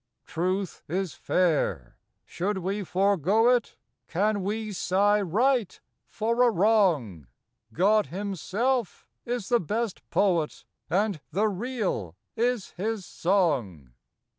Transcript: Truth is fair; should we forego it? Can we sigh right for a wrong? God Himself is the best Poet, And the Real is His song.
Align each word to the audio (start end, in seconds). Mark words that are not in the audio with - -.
Truth 0.25 0.81
is 0.87 1.13
fair; 1.13 1.95
should 2.25 2.57
we 2.57 2.83
forego 2.83 3.49
it? 3.49 3.75
Can 4.07 4.41
we 4.41 4.71
sigh 4.71 5.21
right 5.21 5.79
for 6.09 6.41
a 6.41 6.49
wrong? 6.49 7.27
God 7.71 8.07
Himself 8.07 9.05
is 9.25 9.49
the 9.49 9.59
best 9.59 10.01
Poet, 10.09 10.65
And 10.89 11.21
the 11.31 11.47
Real 11.47 12.15
is 12.35 12.71
His 12.71 13.05
song. 13.05 13.93